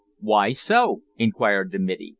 [0.19, 2.09] "Why so?" inquired the middy.